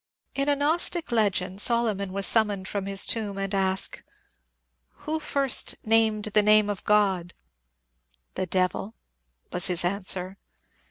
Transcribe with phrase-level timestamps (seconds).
[0.33, 4.01] In a Gnostic legend Solomon was summoned from his tomb and asked,"
[5.05, 7.35] Who first named the name of God?""
[8.33, 8.95] The Devil,"
[9.51, 10.39] was his answer.